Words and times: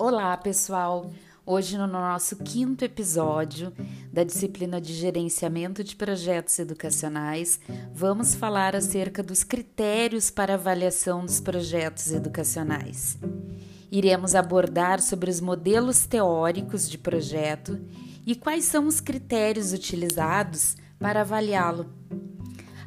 Olá, 0.00 0.36
pessoal! 0.36 1.10
Hoje, 1.44 1.76
no 1.76 1.88
nosso 1.88 2.36
quinto 2.36 2.84
episódio 2.84 3.72
da 4.12 4.22
disciplina 4.22 4.80
de 4.80 4.94
gerenciamento 4.94 5.82
de 5.82 5.96
projetos 5.96 6.56
educacionais, 6.60 7.58
vamos 7.92 8.32
falar 8.32 8.76
acerca 8.76 9.24
dos 9.24 9.42
critérios 9.42 10.30
para 10.30 10.54
avaliação 10.54 11.26
dos 11.26 11.40
projetos 11.40 12.12
educacionais. 12.12 13.18
Iremos 13.90 14.36
abordar 14.36 15.00
sobre 15.02 15.32
os 15.32 15.40
modelos 15.40 16.06
teóricos 16.06 16.88
de 16.88 16.96
projeto 16.96 17.80
e 18.24 18.36
quais 18.36 18.66
são 18.66 18.86
os 18.86 19.00
critérios 19.00 19.72
utilizados 19.72 20.76
para 21.00 21.22
avaliá-lo. 21.22 21.92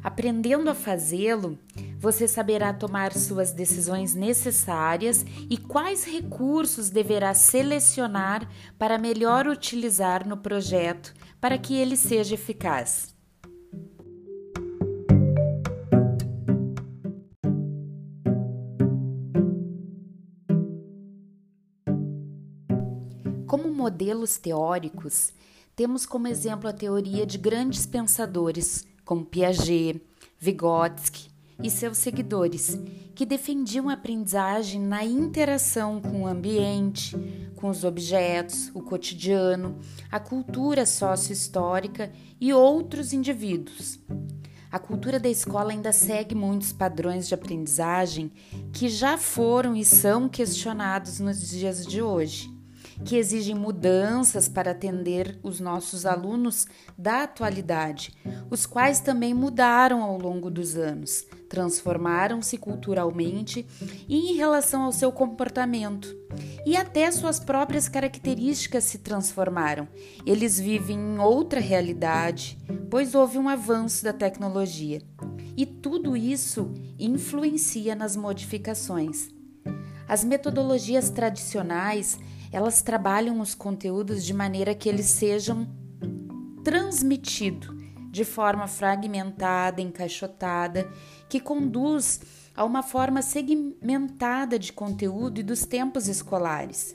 Aprendendo 0.02 0.70
a 0.70 0.74
fazê-lo, 0.74 1.58
você 2.02 2.26
saberá 2.26 2.74
tomar 2.74 3.12
suas 3.12 3.52
decisões 3.52 4.12
necessárias 4.12 5.24
e 5.48 5.56
quais 5.56 6.02
recursos 6.02 6.90
deverá 6.90 7.32
selecionar 7.32 8.50
para 8.76 8.98
melhor 8.98 9.46
utilizar 9.46 10.26
no 10.26 10.36
projeto 10.36 11.14
para 11.40 11.56
que 11.56 11.76
ele 11.76 11.96
seja 11.96 12.34
eficaz. 12.34 13.14
Como 23.46 23.72
modelos 23.72 24.38
teóricos, 24.38 25.32
temos 25.76 26.04
como 26.04 26.26
exemplo 26.26 26.68
a 26.68 26.72
teoria 26.72 27.24
de 27.24 27.38
grandes 27.38 27.86
pensadores 27.86 28.84
como 29.04 29.24
Piaget, 29.24 30.02
Vygotsky 30.40 31.31
e 31.62 31.70
seus 31.70 31.98
seguidores, 31.98 32.78
que 33.14 33.26
defendiam 33.26 33.88
a 33.88 33.94
aprendizagem 33.94 34.80
na 34.80 35.04
interação 35.04 36.00
com 36.00 36.22
o 36.22 36.26
ambiente, 36.26 37.16
com 37.56 37.68
os 37.68 37.84
objetos, 37.84 38.70
o 38.74 38.82
cotidiano, 38.82 39.78
a 40.10 40.18
cultura 40.18 40.84
sócio-histórica 40.84 42.10
e 42.40 42.52
outros 42.52 43.12
indivíduos. 43.12 44.00
A 44.70 44.78
cultura 44.78 45.20
da 45.20 45.28
escola 45.28 45.72
ainda 45.72 45.92
segue 45.92 46.34
muitos 46.34 46.72
padrões 46.72 47.28
de 47.28 47.34
aprendizagem 47.34 48.32
que 48.72 48.88
já 48.88 49.18
foram 49.18 49.76
e 49.76 49.84
são 49.84 50.28
questionados 50.28 51.20
nos 51.20 51.48
dias 51.50 51.86
de 51.86 52.00
hoje 52.00 52.52
que 53.04 53.16
exigem 53.16 53.54
mudanças 53.54 54.48
para 54.48 54.70
atender 54.70 55.38
os 55.42 55.60
nossos 55.60 56.06
alunos 56.06 56.66
da 56.96 57.24
atualidade, 57.24 58.14
os 58.50 58.66
quais 58.66 59.00
também 59.00 59.34
mudaram 59.34 60.02
ao 60.02 60.18
longo 60.18 60.50
dos 60.50 60.76
anos, 60.76 61.26
transformaram-se 61.52 62.56
culturalmente 62.56 63.66
e 64.08 64.30
em 64.30 64.36
relação 64.36 64.84
ao 64.84 64.90
seu 64.90 65.12
comportamento. 65.12 66.16
E 66.64 66.74
até 66.78 67.10
suas 67.10 67.38
próprias 67.38 67.90
características 67.90 68.84
se 68.84 68.96
transformaram. 68.96 69.86
Eles 70.24 70.58
vivem 70.58 70.96
em 70.98 71.18
outra 71.18 71.60
realidade, 71.60 72.56
pois 72.88 73.14
houve 73.14 73.36
um 73.36 73.50
avanço 73.50 74.02
da 74.02 74.14
tecnologia. 74.14 75.02
E 75.54 75.66
tudo 75.66 76.16
isso 76.16 76.72
influencia 76.98 77.94
nas 77.94 78.16
modificações. 78.16 79.28
As 80.08 80.24
metodologias 80.24 81.10
tradicionais 81.10 82.18
elas 82.50 82.80
trabalham 82.80 83.40
os 83.40 83.54
conteúdos 83.54 84.24
de 84.24 84.32
maneira 84.32 84.74
que 84.74 84.88
eles 84.88 85.06
sejam 85.06 85.68
transmitidos 86.64 87.81
de 88.12 88.26
forma 88.26 88.68
fragmentada, 88.68 89.80
encaixotada, 89.80 90.86
que 91.30 91.40
conduz 91.40 92.20
a 92.54 92.62
uma 92.62 92.82
forma 92.82 93.22
segmentada 93.22 94.58
de 94.58 94.70
conteúdo 94.70 95.40
e 95.40 95.42
dos 95.42 95.64
tempos 95.64 96.06
escolares. 96.08 96.94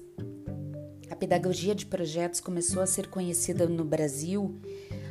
A 1.09 1.15
pedagogia 1.15 1.73
de 1.73 1.87
projetos 1.87 2.39
começou 2.39 2.83
a 2.83 2.85
ser 2.85 3.07
conhecida 3.07 3.67
no 3.67 3.83
Brasil 3.83 4.61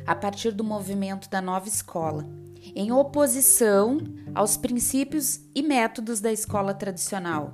a 0.05 0.15
partir 0.15 0.51
do 0.51 0.63
movimento 0.63 1.29
da 1.29 1.41
nova 1.41 1.67
escola, 1.67 2.25
em 2.73 2.89
oposição 2.89 3.97
aos 4.33 4.55
princípios 4.55 5.41
e 5.53 5.61
métodos 5.61 6.21
da 6.21 6.31
escola 6.31 6.73
tradicional. 6.73 7.53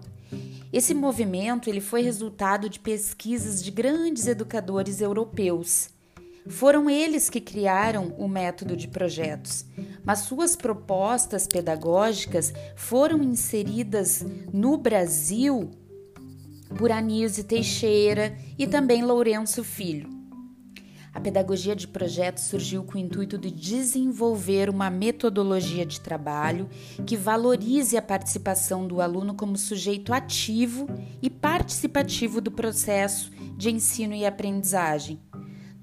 Esse 0.71 0.93
movimento 0.93 1.71
ele 1.71 1.81
foi 1.81 2.03
resultado 2.03 2.69
de 2.69 2.79
pesquisas 2.79 3.63
de 3.63 3.71
grandes 3.71 4.27
educadores 4.27 5.01
europeus. 5.01 5.89
Foram 6.47 6.89
eles 6.89 7.29
que 7.29 7.39
criaram 7.39 8.13
o 8.17 8.27
método 8.27 8.75
de 8.75 8.87
projetos, 8.87 9.65
mas 10.03 10.19
suas 10.19 10.55
propostas 10.55 11.47
pedagógicas 11.47 12.53
foram 12.75 13.23
inseridas 13.23 14.25
no 14.51 14.77
Brasil 14.77 15.71
por 16.77 16.91
Anísio 16.91 17.43
Teixeira 17.43 18.37
e 18.57 18.67
também 18.67 19.03
Lourenço 19.03 19.63
Filho. 19.63 20.09
A 21.13 21.19
pedagogia 21.19 21.75
de 21.75 21.87
projetos 21.87 22.45
surgiu 22.45 22.83
com 22.83 22.97
o 22.97 23.01
intuito 23.01 23.37
de 23.37 23.51
desenvolver 23.51 24.67
uma 24.67 24.89
metodologia 24.89 25.85
de 25.85 26.01
trabalho 26.01 26.67
que 27.05 27.15
valorize 27.15 27.95
a 27.95 28.01
participação 28.01 28.87
do 28.87 28.99
aluno 28.99 29.35
como 29.35 29.55
sujeito 29.55 30.11
ativo 30.11 30.87
e 31.21 31.29
participativo 31.29 32.41
do 32.41 32.51
processo 32.51 33.31
de 33.55 33.69
ensino 33.69 34.15
e 34.15 34.25
aprendizagem, 34.25 35.21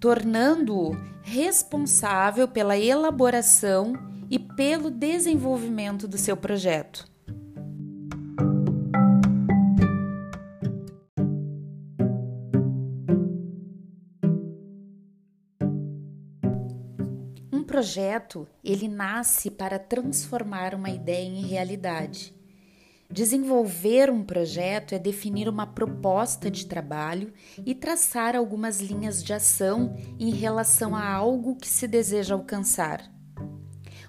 tornando-o 0.00 0.96
responsável 1.22 2.48
pela 2.48 2.78
elaboração 2.78 3.92
e 4.30 4.38
pelo 4.38 4.90
desenvolvimento 4.90 6.08
do 6.08 6.16
seu 6.16 6.36
projeto. 6.36 7.10
projeto, 17.80 18.48
ele 18.64 18.88
nasce 18.88 19.48
para 19.48 19.78
transformar 19.78 20.74
uma 20.74 20.90
ideia 20.90 21.24
em 21.24 21.46
realidade. 21.46 22.34
Desenvolver 23.12 24.08
um 24.08 24.22
projeto 24.22 24.94
é 24.94 24.98
definir 24.98 25.48
uma 25.48 25.66
proposta 25.66 26.48
de 26.48 26.66
trabalho 26.66 27.32
e 27.66 27.74
traçar 27.74 28.36
algumas 28.36 28.80
linhas 28.80 29.20
de 29.24 29.32
ação 29.32 29.96
em 30.16 30.30
relação 30.30 30.94
a 30.94 31.04
algo 31.12 31.56
que 31.56 31.66
se 31.66 31.88
deseja 31.88 32.34
alcançar. 32.34 33.02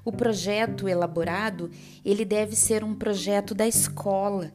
O 0.05 0.11
projeto 0.11 0.87
elaborado, 0.87 1.71
ele 2.05 2.23
deve 2.23 2.55
ser 2.55 2.83
um 2.83 2.93
projeto 2.93 3.55
da 3.55 3.67
escola, 3.67 4.51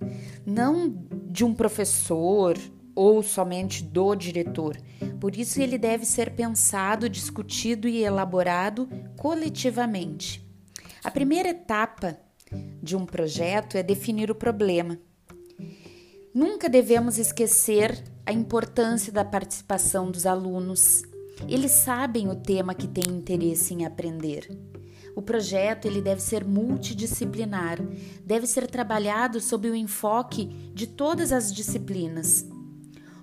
não 0.47 0.95
de 1.29 1.45
um 1.45 1.53
professor 1.53 2.57
ou 2.95 3.25
somente 3.25 3.83
do 3.83 4.15
diretor. 4.15 4.77
Por 5.21 5.37
isso, 5.37 5.61
ele 5.61 5.77
deve 5.77 6.07
ser 6.07 6.37
pensado, 6.37 7.09
discutido 7.09 7.89
e 7.89 8.05
elaborado 8.05 8.89
coletivamente. 9.17 10.47
A 11.03 11.11
primeira 11.11 11.49
etapa 11.49 12.17
de 12.83 12.97
um 12.97 13.05
projeto 13.05 13.77
é 13.77 13.83
definir 13.83 14.31
o 14.31 14.35
problema. 14.35 14.99
Nunca 16.35 16.69
devemos 16.69 17.19
esquecer 17.19 18.03
a 18.25 18.33
importância 18.33 19.13
da 19.13 19.25
participação 19.25 20.11
dos 20.11 20.27
alunos. 20.27 21.03
Eles 21.49 21.73
sabem 21.73 22.29
o 22.29 22.37
tema 22.37 22.75
que 22.75 22.87
têm 22.87 23.11
interesse 23.11 23.73
em 23.73 23.87
aprender. 23.87 24.49
O 25.15 25.23
projeto 25.23 25.87
ele 25.87 26.03
deve 26.03 26.21
ser 26.21 26.45
multidisciplinar, 26.45 27.79
deve 28.23 28.47
ser 28.47 28.67
trabalhado 28.67 29.41
sob 29.41 29.71
o 29.71 29.75
enfoque 29.75 30.47
de 30.75 30.87
todas 30.87 31.33
as 31.33 31.51
disciplinas. 31.53 32.47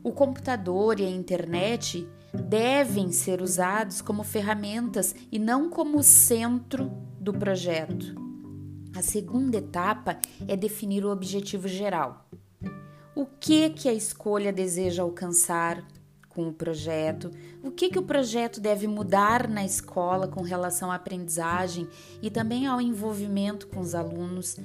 O 0.03 0.11
computador 0.11 0.99
e 0.99 1.05
a 1.05 1.09
internet 1.09 2.07
devem 2.33 3.11
ser 3.11 3.41
usados 3.41 4.01
como 4.01 4.23
ferramentas 4.23 5.13
e 5.31 5.37
não 5.37 5.69
como 5.69 6.01
centro 6.01 6.91
do 7.19 7.31
projeto. 7.31 8.22
A 8.95 9.01
segunda 9.01 9.57
etapa 9.57 10.19
é 10.47 10.55
definir 10.55 11.03
o 11.03 11.11
objetivo 11.11 11.67
geral. 11.67 12.29
O 13.15 13.25
que 13.25 13.71
que 13.71 13.89
a 13.89 13.93
escolha 13.93 14.53
deseja 14.53 15.01
alcançar 15.01 15.83
com 16.29 16.47
o 16.47 16.53
projeto? 16.53 17.31
O 17.63 17.71
que 17.71 17.89
que 17.89 17.97
o 17.97 18.03
projeto 18.03 18.61
deve 18.61 18.85
mudar 18.85 19.47
na 19.47 19.65
escola 19.65 20.27
com 20.27 20.43
relação 20.43 20.91
à 20.91 20.95
aprendizagem 20.95 21.87
e 22.21 22.29
também 22.29 22.67
ao 22.67 22.79
envolvimento 22.79 23.67
com 23.67 23.79
os 23.79 23.95
alunos? 23.95 24.57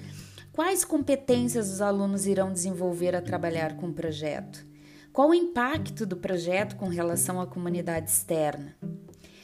Quais 0.53 0.85
competências 0.85 1.71
os 1.71 1.81
alunos 1.81 2.27
irão 2.27 2.53
desenvolver 2.53 3.17
a 3.17 3.23
trabalhar 3.23 3.77
com 3.77 3.89
o 3.89 3.95
projeto? 3.95 4.67
Qual 5.11 5.31
o 5.31 5.35
impacto 5.35 6.05
do 6.05 6.19
projeto 6.19 6.77
com 6.77 6.89
relação 6.89 7.41
à 7.41 7.47
comunidade 7.47 8.11
externa? 8.11 8.77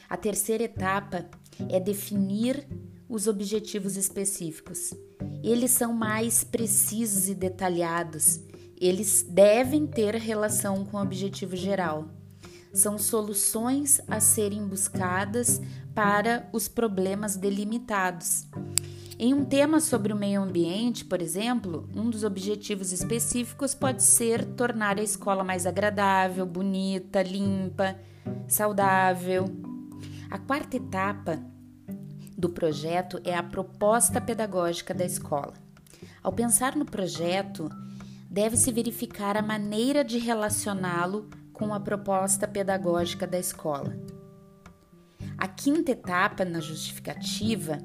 A 0.07 0.15
terceira 0.15 0.63
etapa 0.63 1.25
é 1.69 1.79
definir 1.79 2.67
os 3.07 3.27
objetivos 3.27 3.97
específicos. 3.97 4.93
Eles 5.43 5.71
são 5.71 5.93
mais 5.93 6.43
precisos 6.43 7.29
e 7.29 7.35
detalhados. 7.35 8.39
Eles 8.79 9.25
devem 9.27 9.85
ter 9.85 10.15
relação 10.15 10.85
com 10.85 10.97
o 10.97 11.01
objetivo 11.01 11.55
geral. 11.55 12.09
São 12.73 12.97
soluções 12.97 14.01
a 14.07 14.19
serem 14.19 14.67
buscadas 14.67 15.61
para 15.93 16.49
os 16.51 16.67
problemas 16.67 17.37
delimitados. 17.37 18.47
Em 19.17 19.33
um 19.33 19.45
tema 19.45 19.79
sobre 19.79 20.11
o 20.11 20.15
meio 20.15 20.41
ambiente, 20.41 21.05
por 21.05 21.21
exemplo, 21.21 21.87
um 21.95 22.09
dos 22.09 22.25
objetivos 22.25 22.91
específicos 22.91 23.73
pode 23.73 24.03
ser 24.03 24.43
tornar 24.43 24.99
a 24.99 25.03
escola 25.03 25.41
mais 25.41 25.65
agradável, 25.65 26.45
bonita, 26.45 27.23
limpa, 27.23 27.97
saudável. 28.45 29.45
A 30.29 30.37
quarta 30.37 30.75
etapa 30.75 31.41
do 32.45 32.49
projeto 32.49 33.19
é 33.23 33.35
a 33.35 33.41
proposta 33.41 34.21
pedagógica 34.21 34.93
da 34.93 35.03
escola. 35.03 35.53
Ao 36.21 36.31
pensar 36.31 36.75
no 36.75 36.85
projeto, 36.85 37.69
deve-se 38.29 38.71
verificar 38.71 39.35
a 39.35 39.41
maneira 39.41 40.03
de 40.03 40.19
relacioná-lo 40.19 41.27
com 41.51 41.73
a 41.73 41.79
proposta 41.79 42.47
pedagógica 42.47 43.25
da 43.25 43.39
escola. 43.39 43.97
A 45.35 45.47
quinta 45.47 45.91
etapa 45.91 46.45
na 46.45 46.59
justificativa, 46.59 47.79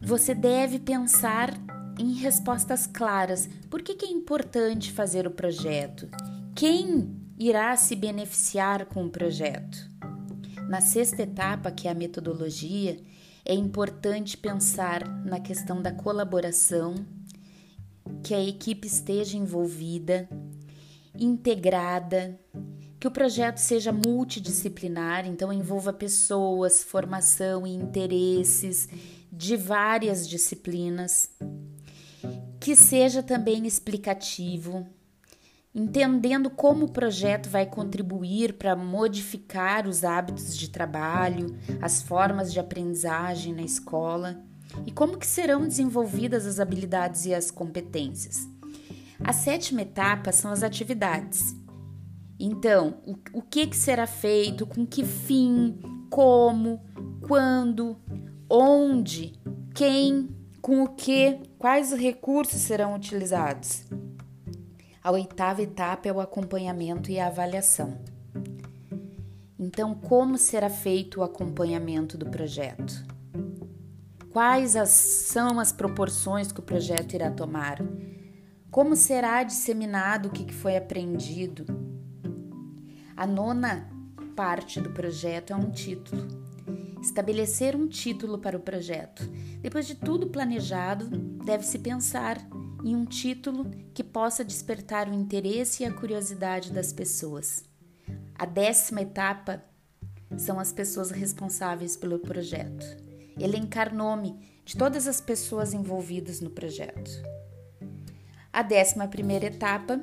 você 0.00 0.32
deve 0.32 0.78
pensar 0.78 1.52
em 1.98 2.12
respostas 2.12 2.86
claras. 2.86 3.48
Por 3.68 3.82
que, 3.82 3.96
que 3.96 4.06
é 4.06 4.10
importante 4.10 4.92
fazer 4.92 5.26
o 5.26 5.32
projeto? 5.32 6.08
Quem 6.54 7.12
irá 7.36 7.76
se 7.76 7.96
beneficiar 7.96 8.86
com 8.86 9.06
o 9.06 9.10
projeto? 9.10 9.89
Na 10.70 10.80
sexta 10.80 11.22
etapa, 11.22 11.72
que 11.72 11.88
é 11.88 11.90
a 11.90 11.94
metodologia, 11.94 12.96
é 13.44 13.52
importante 13.52 14.36
pensar 14.36 15.04
na 15.24 15.40
questão 15.40 15.82
da 15.82 15.90
colaboração, 15.90 16.94
que 18.22 18.32
a 18.32 18.40
equipe 18.40 18.86
esteja 18.86 19.36
envolvida, 19.36 20.28
integrada, 21.18 22.38
que 23.00 23.08
o 23.08 23.10
projeto 23.10 23.58
seja 23.58 23.90
multidisciplinar, 23.90 25.26
então 25.26 25.52
envolva 25.52 25.92
pessoas, 25.92 26.84
formação 26.84 27.66
e 27.66 27.74
interesses 27.74 28.88
de 29.32 29.56
várias 29.56 30.28
disciplinas, 30.28 31.32
que 32.60 32.76
seja 32.76 33.24
também 33.24 33.66
explicativo, 33.66 34.86
entendendo 35.74 36.50
como 36.50 36.86
o 36.86 36.90
projeto 36.90 37.48
vai 37.48 37.64
contribuir 37.64 38.54
para 38.54 38.74
modificar 38.74 39.86
os 39.86 40.04
hábitos 40.04 40.56
de 40.56 40.68
trabalho, 40.68 41.56
as 41.80 42.02
formas 42.02 42.52
de 42.52 42.58
aprendizagem 42.58 43.54
na 43.54 43.62
escola 43.62 44.42
e 44.86 44.90
como 44.90 45.18
que 45.18 45.26
serão 45.26 45.62
desenvolvidas 45.66 46.46
as 46.46 46.58
habilidades 46.60 47.24
e 47.26 47.34
as 47.34 47.50
competências. 47.50 48.48
A 49.22 49.32
sétima 49.32 49.82
etapa 49.82 50.32
são 50.32 50.50
as 50.50 50.62
atividades. 50.62 51.54
Então, 52.38 53.00
o, 53.06 53.18
o 53.34 53.42
que, 53.42 53.66
que 53.66 53.76
será 53.76 54.06
feito, 54.06 54.66
com 54.66 54.86
que 54.86 55.04
fim, 55.04 55.78
como, 56.08 56.80
quando, 57.20 57.98
onde, 58.48 59.38
quem, 59.74 60.34
com 60.62 60.82
o 60.82 60.88
que, 60.88 61.38
quais 61.58 61.92
recursos 61.92 62.60
serão 62.62 62.94
utilizados. 62.94 63.84
A 65.02 65.10
oitava 65.10 65.62
etapa 65.62 66.08
é 66.08 66.12
o 66.12 66.20
acompanhamento 66.20 67.10
e 67.10 67.18
a 67.18 67.28
avaliação. 67.28 67.98
Então, 69.58 69.94
como 69.94 70.36
será 70.36 70.68
feito 70.68 71.20
o 71.20 71.22
acompanhamento 71.22 72.18
do 72.18 72.26
projeto? 72.26 73.02
Quais 74.30 74.76
as, 74.76 74.90
são 74.90 75.58
as 75.58 75.72
proporções 75.72 76.52
que 76.52 76.60
o 76.60 76.62
projeto 76.62 77.14
irá 77.14 77.30
tomar? 77.30 77.78
Como 78.70 78.94
será 78.94 79.42
disseminado 79.42 80.28
o 80.28 80.30
que 80.30 80.52
foi 80.52 80.76
aprendido? 80.76 81.64
A 83.16 83.26
nona 83.26 83.90
parte 84.36 84.82
do 84.82 84.90
projeto 84.90 85.54
é 85.54 85.56
um 85.56 85.70
título. 85.70 86.28
Estabelecer 87.00 87.74
um 87.74 87.88
título 87.88 88.38
para 88.38 88.56
o 88.56 88.60
projeto. 88.60 89.26
Depois 89.62 89.86
de 89.86 89.94
tudo 89.94 90.28
planejado, 90.28 91.08
deve-se 91.42 91.78
pensar 91.78 92.38
em 92.84 92.94
um 92.94 93.04
título 93.04 93.70
que 93.92 94.02
possa 94.02 94.44
despertar 94.44 95.08
o 95.08 95.14
interesse 95.14 95.82
e 95.82 95.86
a 95.86 95.92
curiosidade 95.92 96.72
das 96.72 96.92
pessoas. 96.92 97.64
A 98.34 98.46
décima 98.46 99.02
etapa 99.02 99.62
são 100.38 100.58
as 100.58 100.72
pessoas 100.72 101.10
responsáveis 101.10 101.96
pelo 101.96 102.18
projeto. 102.18 102.86
Elencar 103.38 103.94
nome 103.94 104.60
de 104.64 104.76
todas 104.76 105.06
as 105.06 105.20
pessoas 105.20 105.74
envolvidas 105.74 106.40
no 106.40 106.50
projeto. 106.50 107.10
A 108.52 108.62
décima 108.62 109.08
primeira 109.08 109.46
etapa 109.46 110.00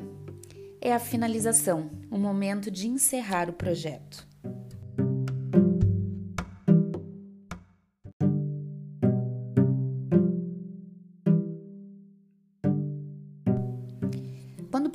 é 0.81 0.93
a 0.93 0.99
finalização, 0.99 1.89
o 2.11 2.17
momento 2.17 2.69
de 2.69 2.87
encerrar 2.87 3.49
o 3.49 3.53
projeto. 3.53 4.26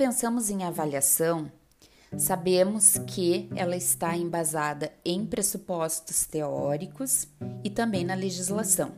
Pensamos 0.03 0.51
em 0.51 0.65
avaliação, 0.65 1.49
sabemos 2.19 2.99
que 3.07 3.49
ela 3.55 3.77
está 3.77 4.17
embasada 4.17 4.93
em 5.05 5.25
pressupostos 5.25 6.27
teóricos 6.27 7.29
e 7.63 7.71
também 7.71 8.05
na 8.05 8.17
legislação. 8.17 8.91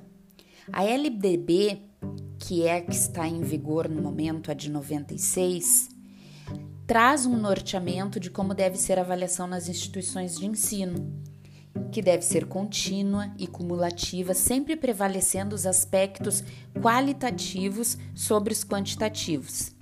A 0.73 0.83
LDB, 0.83 1.83
que 2.39 2.67
é 2.67 2.77
a 2.77 2.81
que 2.81 2.95
está 2.95 3.29
em 3.29 3.43
vigor 3.43 3.87
no 3.87 4.01
momento, 4.01 4.51
a 4.51 4.55
de 4.55 4.71
96, 4.71 5.91
traz 6.87 7.27
um 7.27 7.37
norteamento 7.37 8.19
de 8.19 8.31
como 8.31 8.55
deve 8.55 8.79
ser 8.79 8.99
a 8.99 9.03
avaliação 9.03 9.47
nas 9.47 9.69
instituições 9.69 10.39
de 10.39 10.47
ensino, 10.47 11.23
que 11.91 12.03
deve 12.03 12.23
ser 12.23 12.47
contínua 12.47 13.31
e 13.39 13.47
cumulativa, 13.47 14.35
sempre 14.35 14.77
prevalecendo 14.77 15.55
os 15.55 15.67
aspectos 15.67 16.43
qualitativos 16.81 17.97
sobre 18.15 18.53
os 18.53 18.65
quantitativos. 18.65 19.73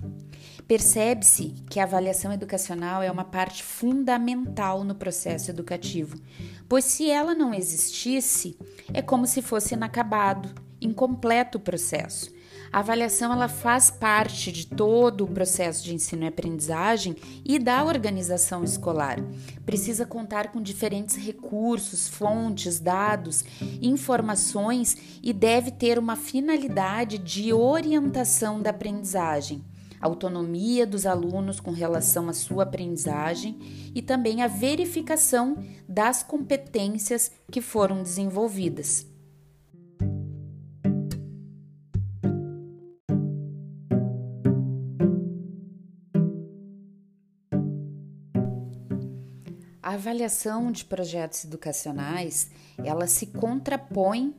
Percebe-se 0.67 1.53
que 1.69 1.79
a 1.79 1.83
avaliação 1.83 2.31
educacional 2.31 3.03
é 3.03 3.11
uma 3.11 3.25
parte 3.25 3.61
fundamental 3.63 4.83
no 4.83 4.95
processo 4.95 5.51
educativo, 5.51 6.17
pois 6.69 6.85
se 6.85 7.09
ela 7.09 7.35
não 7.35 7.53
existisse, 7.53 8.57
é 8.93 9.01
como 9.01 9.27
se 9.27 9.41
fosse 9.41 9.73
inacabado, 9.73 10.49
incompleto 10.79 11.57
o 11.57 11.61
processo. 11.61 12.33
A 12.73 12.79
avaliação 12.79 13.31
ela 13.31 13.47
faz 13.47 13.91
parte 13.91 14.51
de 14.51 14.65
todo 14.65 15.25
o 15.25 15.27
processo 15.27 15.83
de 15.83 15.93
ensino 15.93 16.23
e 16.23 16.27
aprendizagem 16.27 17.15
e 17.45 17.59
da 17.59 17.85
organização 17.85 18.63
escolar. 18.63 19.19
Precisa 19.63 20.07
contar 20.07 20.51
com 20.51 20.59
diferentes 20.59 21.15
recursos, 21.15 22.07
fontes, 22.07 22.79
dados, 22.79 23.45
informações 23.79 24.97
e 25.21 25.31
deve 25.31 25.69
ter 25.69 25.99
uma 25.99 26.15
finalidade 26.15 27.19
de 27.19 27.53
orientação 27.53 28.59
da 28.59 28.71
aprendizagem 28.71 29.63
autonomia 30.01 30.85
dos 30.85 31.05
alunos 31.05 31.61
com 31.61 31.71
relação 31.71 32.27
à 32.27 32.33
sua 32.33 32.63
aprendizagem 32.63 33.57
e 33.95 34.01
também 34.01 34.41
a 34.41 34.47
verificação 34.47 35.63
das 35.87 36.21
competências 36.21 37.31
que 37.49 37.61
foram 37.61 38.03
desenvolvidas. 38.03 39.12
A 49.93 49.95
avaliação 49.95 50.71
de 50.71 50.85
projetos 50.85 51.45
educacionais, 51.45 52.49
ela 52.83 53.05
se 53.05 53.27
contrapõe 53.27 54.33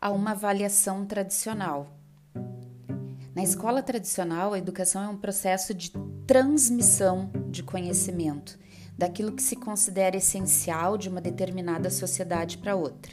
a 0.00 0.10
uma 0.10 0.30
avaliação 0.30 1.04
tradicional, 1.04 1.94
na 3.34 3.42
escola 3.42 3.82
tradicional, 3.82 4.54
a 4.54 4.58
educação 4.58 5.02
é 5.02 5.08
um 5.08 5.16
processo 5.18 5.74
de 5.74 5.90
transmissão 6.26 7.30
de 7.50 7.62
conhecimento, 7.62 8.58
daquilo 8.96 9.32
que 9.32 9.42
se 9.42 9.56
considera 9.56 10.16
essencial 10.16 10.96
de 10.96 11.10
uma 11.10 11.20
determinada 11.20 11.90
sociedade 11.90 12.56
para 12.56 12.74
outra. 12.74 13.12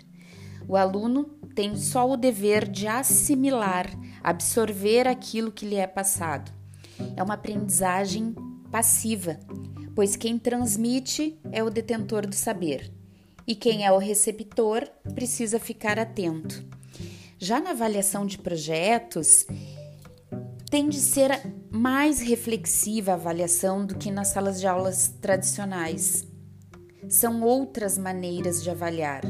O 0.69 0.77
aluno 0.77 1.25
tem 1.53 1.75
só 1.75 2.09
o 2.09 2.15
dever 2.15 2.69
de 2.69 2.87
assimilar, 2.87 3.87
absorver 4.23 5.09
aquilo 5.09 5.51
que 5.51 5.65
lhe 5.65 5.75
é 5.75 5.87
passado. 5.87 6.53
É 7.17 7.21
uma 7.21 7.33
aprendizagem 7.33 8.33
passiva, 8.71 9.37
pois 9.95 10.15
quem 10.15 10.37
transmite 10.37 11.39
é 11.51 11.63
o 11.63 11.69
detentor 11.69 12.25
do 12.25 12.35
saber 12.35 12.91
e 13.47 13.55
quem 13.55 13.85
é 13.85 13.91
o 13.91 13.97
receptor 13.97 14.87
precisa 15.13 15.59
ficar 15.59 15.99
atento. 15.99 16.63
Já 17.37 17.59
na 17.59 17.71
avaliação 17.71 18.25
de 18.25 18.37
projetos, 18.37 19.47
tem 20.69 20.87
de 20.87 20.99
ser 20.99 21.31
mais 21.69 22.21
reflexiva 22.21 23.11
a 23.11 23.15
avaliação 23.15 23.85
do 23.85 23.95
que 23.95 24.11
nas 24.11 24.29
salas 24.29 24.59
de 24.59 24.67
aulas 24.67 25.09
tradicionais. 25.19 26.25
São 27.09 27.41
outras 27.41 27.97
maneiras 27.97 28.63
de 28.63 28.69
avaliar. 28.69 29.23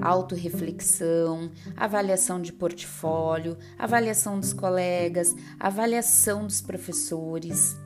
Autoreflexão, 0.00 1.50
avaliação 1.76 2.42
de 2.42 2.52
portfólio, 2.52 3.56
avaliação 3.78 4.40
dos 4.40 4.52
colegas, 4.52 5.34
avaliação 5.58 6.46
dos 6.46 6.60
professores. 6.60 7.76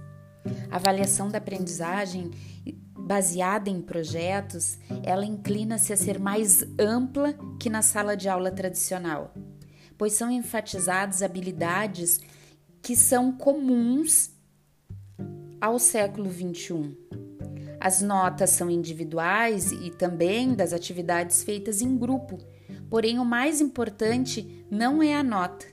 Avaliação 0.71 1.29
da 1.29 1.39
aprendizagem 1.39 2.31
baseada 2.99 3.71
em 3.71 3.81
projetos, 3.81 4.79
ela 5.05 5.25
inclina-se 5.25 5.93
a 5.93 5.97
ser 5.97 6.19
mais 6.19 6.65
ampla 6.79 7.35
que 7.61 7.71
na 7.71 7.83
sala 7.83 8.17
de 8.17 8.29
aula 8.29 8.51
tradicional 8.51 9.33
pois 9.99 10.13
são 10.13 10.31
enfatizadas 10.31 11.23
habilidades 11.23 12.21
que 12.83 12.95
são 12.95 13.33
comuns 13.33 14.31
ao 15.61 15.79
século 15.79 16.31
XXI. 16.31 16.97
As 17.81 18.03
notas 18.03 18.51
são 18.51 18.71
individuais 18.71 19.73
e 19.73 19.91
também 19.91 20.55
das 20.55 20.73
atividades 20.73 21.43
feitas 21.43 21.81
em 21.81 21.97
grupo, 21.97 22.39
porém 22.91 23.19
o 23.19 23.25
mais 23.25 23.61
importante 23.61 24.67
não 24.71 25.03
é 25.03 25.15
a 25.15 25.23
nota, 25.23 25.67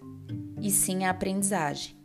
e 0.61 0.69
sim 0.69 1.05
a 1.05 1.09
aprendizagem. 1.09 2.02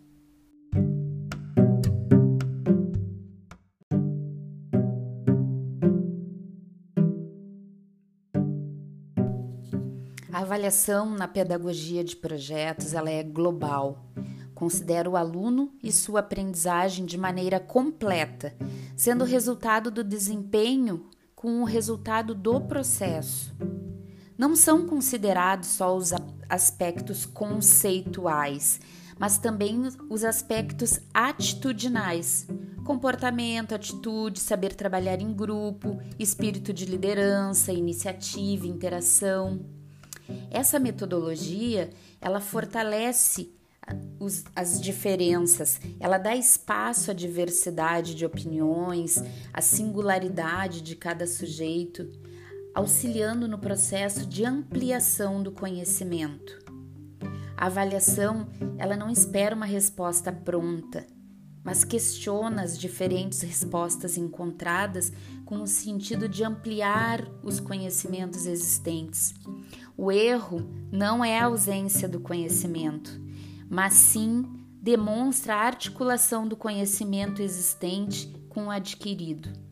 Avaliação 10.48 11.10
na 11.10 11.28
pedagogia 11.28 12.02
de 12.02 12.16
projetos 12.16 12.94
ela 12.94 13.10
é 13.10 13.22
global. 13.22 14.06
Considera 14.54 15.08
o 15.08 15.14
aluno 15.14 15.70
e 15.82 15.92
sua 15.92 16.20
aprendizagem 16.20 17.04
de 17.04 17.18
maneira 17.18 17.60
completa, 17.60 18.56
sendo 18.96 19.24
o 19.24 19.26
resultado 19.26 19.90
do 19.90 20.02
desempenho 20.02 21.06
com 21.36 21.60
o 21.60 21.64
resultado 21.64 22.34
do 22.34 22.62
processo. 22.62 23.54
Não 24.38 24.56
são 24.56 24.86
considerados 24.86 25.68
só 25.68 25.94
os 25.94 26.12
aspectos 26.48 27.26
conceituais, 27.26 28.80
mas 29.18 29.36
também 29.36 29.82
os 30.08 30.24
aspectos 30.24 30.98
atitudinais, 31.12 32.46
comportamento, 32.84 33.74
atitude, 33.74 34.40
saber 34.40 34.74
trabalhar 34.74 35.20
em 35.20 35.32
grupo, 35.32 36.00
espírito 36.18 36.72
de 36.72 36.86
liderança, 36.86 37.70
iniciativa, 37.70 38.66
interação. 38.66 39.77
Essa 40.50 40.78
metodologia, 40.78 41.90
ela 42.20 42.40
fortalece 42.40 43.52
os, 44.18 44.44
as 44.54 44.80
diferenças, 44.80 45.80
ela 45.98 46.18
dá 46.18 46.36
espaço 46.36 47.10
à 47.10 47.14
diversidade 47.14 48.14
de 48.14 48.26
opiniões, 48.26 49.22
à 49.52 49.60
singularidade 49.60 50.82
de 50.82 50.94
cada 50.94 51.26
sujeito, 51.26 52.10
auxiliando 52.74 53.48
no 53.48 53.58
processo 53.58 54.26
de 54.26 54.44
ampliação 54.44 55.42
do 55.42 55.52
conhecimento. 55.52 56.58
A 57.56 57.66
avaliação, 57.66 58.48
ela 58.78 58.96
não 58.96 59.10
espera 59.10 59.54
uma 59.54 59.66
resposta 59.66 60.32
pronta, 60.32 61.06
mas 61.62 61.84
questiona 61.84 62.62
as 62.62 62.78
diferentes 62.78 63.40
respostas 63.42 64.16
encontradas 64.16 65.12
com 65.44 65.62
o 65.62 65.66
sentido 65.66 66.28
de 66.28 66.44
ampliar 66.44 67.28
os 67.42 67.60
conhecimentos 67.60 68.46
existentes. 68.46 69.34
O 69.96 70.12
erro 70.12 70.68
não 70.92 71.24
é 71.24 71.38
a 71.38 71.46
ausência 71.46 72.08
do 72.08 72.20
conhecimento, 72.20 73.20
mas 73.68 73.94
sim 73.94 74.44
demonstra 74.80 75.54
a 75.54 75.66
articulação 75.66 76.46
do 76.46 76.56
conhecimento 76.56 77.42
existente 77.42 78.28
com 78.48 78.66
o 78.66 78.70
adquirido. 78.70 79.67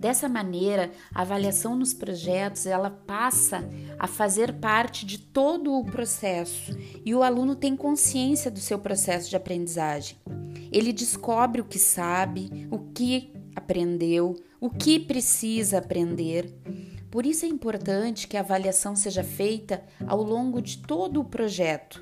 Dessa 0.00 0.28
maneira, 0.28 0.90
a 1.14 1.20
avaliação 1.20 1.76
nos 1.76 1.94
projetos 1.94 2.66
ela 2.66 2.90
passa 2.90 3.68
a 3.98 4.06
fazer 4.08 4.54
parte 4.54 5.04
de 5.04 5.18
todo 5.18 5.74
o 5.74 5.84
processo 5.84 6.76
e 7.04 7.14
o 7.14 7.22
aluno 7.22 7.54
tem 7.54 7.76
consciência 7.76 8.50
do 8.50 8.58
seu 8.58 8.78
processo 8.78 9.30
de 9.30 9.36
aprendizagem. 9.36 10.16
Ele 10.72 10.92
descobre 10.92 11.60
o 11.60 11.66
que 11.66 11.78
sabe, 11.78 12.66
o 12.70 12.78
que 12.78 13.32
aprendeu, 13.54 14.34
o 14.58 14.70
que 14.70 14.98
precisa 14.98 15.78
aprender 15.78 16.52
por 17.10 17.26
isso 17.26 17.44
é 17.44 17.48
importante 17.48 18.28
que 18.28 18.36
a 18.36 18.40
avaliação 18.40 18.94
seja 18.94 19.24
feita 19.24 19.82
ao 20.06 20.22
longo 20.22 20.62
de 20.62 20.78
todo 20.78 21.20
o 21.20 21.24
projeto. 21.24 22.00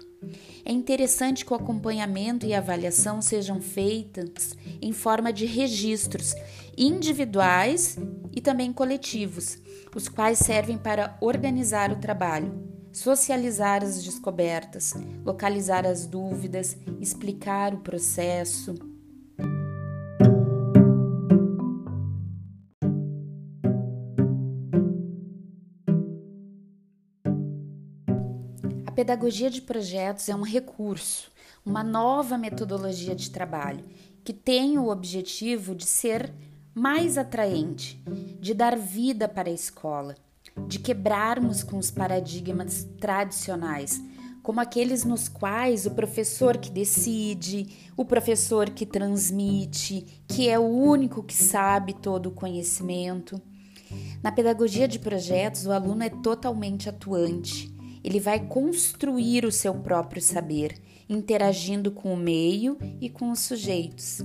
É 0.65 0.73
interessante 0.73 1.45
que 1.45 1.53
o 1.53 1.57
acompanhamento 1.57 2.45
e 2.45 2.55
avaliação 2.55 3.23
sejam 3.23 3.61
feitas 3.61 4.57
em 4.83 4.93
forma 4.93 5.33
de 5.33 5.47
registros 5.47 6.35
individuais 6.77 7.97
e 8.33 8.41
também 8.41 8.73
coletivos, 8.73 9.59
os 9.95 10.09
quais 10.09 10.39
servem 10.39 10.77
para 10.77 11.17
organizar 11.21 11.91
o 11.91 11.97
trabalho, 11.97 12.53
socializar 12.93 13.83
as 13.83 14.03
descobertas, 14.03 14.95
localizar 15.25 15.87
as 15.87 16.07
dúvidas, 16.07 16.77
explicar 17.01 17.75
o 17.75 17.79
processo, 17.79 18.75
pedagogia 28.99 29.49
de 29.49 29.63
projetos 29.63 30.29
é 30.29 30.35
um 30.35 30.43
recurso, 30.43 31.31
uma 31.65 31.85
nova 31.85 32.37
metodologia 32.37 33.15
de 33.15 33.31
trabalho 33.31 33.85
que 34.25 34.33
tem 34.33 34.77
o 34.77 34.89
objetivo 34.89 35.73
de 35.73 35.87
ser 35.87 36.35
mais 36.75 37.17
atraente, 37.17 38.03
de 38.41 38.53
dar 38.53 38.77
vida 38.77 39.29
para 39.29 39.49
a 39.49 39.53
escola, 39.53 40.17
de 40.67 40.81
quebrarmos 40.81 41.63
com 41.63 41.79
os 41.79 41.93
paradigmas 41.93 42.89
tradicionais, 42.99 44.03
como 44.43 44.59
aqueles 44.59 45.05
nos 45.05 45.29
quais 45.29 45.87
o 45.87 45.93
professor 45.93 46.59
que 46.59 46.69
decide, 46.69 47.93
o 47.97 48.05
professor 48.05 48.69
que 48.69 48.85
transmite, 48.85 50.25
que 50.27 50.49
é 50.49 50.59
o 50.59 50.67
único 50.67 51.23
que 51.23 51.35
sabe 51.35 51.95
todo 51.95 52.31
o 52.31 52.33
conhecimento. 52.33 53.41
Na 54.21 54.33
pedagogia 54.33 54.89
de 54.89 54.99
projetos, 54.99 55.67
o 55.67 55.71
aluno 55.71 56.03
é 56.03 56.11
totalmente 56.11 56.89
atuante 56.89 57.78
ele 58.09 58.21
vai 58.21 58.41
construir 58.41 59.45
o 59.45 59.53
seu 59.53 59.75
próprio 59.75 60.23
saber, 60.23 60.81
interagindo 61.11 61.91
com 61.91 62.15
o 62.15 62.17
meio 62.17 62.79
e 62.99 63.11
com 63.11 63.31
os 63.31 63.41
sujeitos. 63.41 64.23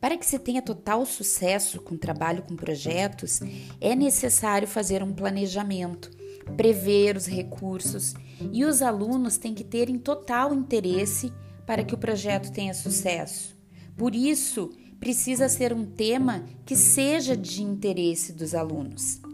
Para 0.00 0.16
que 0.16 0.24
se 0.24 0.38
tenha 0.38 0.62
total 0.62 1.04
sucesso 1.04 1.80
com 1.80 1.96
o 1.96 1.98
trabalho 1.98 2.44
com 2.44 2.54
projetos, 2.54 3.40
é 3.80 3.96
necessário 3.96 4.68
fazer 4.68 5.02
um 5.02 5.12
planejamento, 5.12 6.12
prever 6.56 7.16
os 7.16 7.26
recursos 7.26 8.14
e 8.52 8.64
os 8.64 8.80
alunos 8.80 9.36
têm 9.36 9.52
que 9.52 9.64
ter 9.64 9.90
em 9.90 9.98
total 9.98 10.54
interesse 10.54 11.32
para 11.66 11.82
que 11.82 11.94
o 11.94 11.98
projeto 11.98 12.52
tenha 12.52 12.72
sucesso. 12.72 13.56
Por 13.96 14.14
isso, 14.14 14.70
precisa 15.00 15.48
ser 15.48 15.72
um 15.72 15.84
tema 15.84 16.44
que 16.64 16.76
seja 16.76 17.36
de 17.36 17.64
interesse 17.64 18.32
dos 18.32 18.54
alunos. 18.54 19.25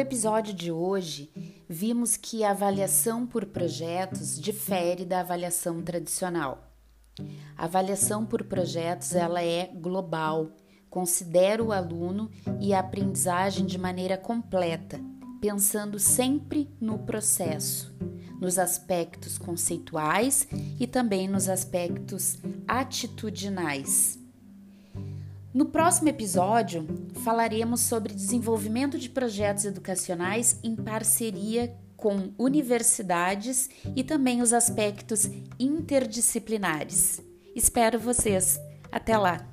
Episódio 0.00 0.54
de 0.54 0.70
hoje, 0.70 1.30
vimos 1.68 2.16
que 2.16 2.44
a 2.44 2.50
avaliação 2.50 3.26
por 3.26 3.46
projetos 3.46 4.40
difere 4.40 5.04
da 5.04 5.20
avaliação 5.20 5.82
tradicional. 5.82 6.72
A 7.56 7.64
avaliação 7.64 8.24
por 8.24 8.44
projetos 8.44 9.14
ela 9.14 9.42
é 9.42 9.66
global, 9.66 10.50
considera 10.88 11.62
o 11.62 11.72
aluno 11.72 12.30
e 12.60 12.74
a 12.74 12.80
aprendizagem 12.80 13.66
de 13.66 13.78
maneira 13.78 14.16
completa, 14.16 15.00
pensando 15.40 15.98
sempre 15.98 16.70
no 16.80 16.98
processo, 16.98 17.94
nos 18.40 18.58
aspectos 18.58 19.38
conceituais 19.38 20.46
e 20.78 20.86
também 20.86 21.28
nos 21.28 21.48
aspectos 21.48 22.38
atitudinais. 22.66 24.19
No 25.52 25.66
próximo 25.66 26.08
episódio, 26.08 26.86
falaremos 27.24 27.80
sobre 27.80 28.14
desenvolvimento 28.14 28.96
de 28.96 29.10
projetos 29.10 29.64
educacionais 29.64 30.60
em 30.62 30.76
parceria 30.76 31.74
com 31.96 32.32
universidades 32.38 33.68
e 33.96 34.04
também 34.04 34.40
os 34.40 34.52
aspectos 34.52 35.28
interdisciplinares. 35.58 37.20
Espero 37.54 37.98
vocês. 37.98 38.60
Até 38.92 39.18
lá! 39.18 39.49